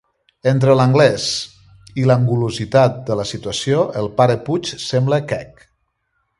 Entre 0.51 0.75
l'anglès 0.77 1.25
i 2.03 2.07
l'angulositat 2.11 2.97
de 3.11 3.19
la 3.21 3.27
situació, 3.35 3.85
el 4.03 4.11
pare 4.23 4.41
Puig 4.49 4.75
sembla 4.89 5.25
quec. 5.35 5.67